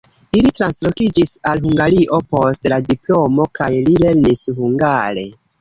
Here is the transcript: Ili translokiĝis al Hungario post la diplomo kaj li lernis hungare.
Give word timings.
Ili 0.37 0.51
translokiĝis 0.59 1.33
al 1.51 1.61
Hungario 1.67 2.21
post 2.37 2.67
la 2.75 2.81
diplomo 2.89 3.47
kaj 3.61 3.71
li 3.91 4.01
lernis 4.07 4.45
hungare. 4.63 5.29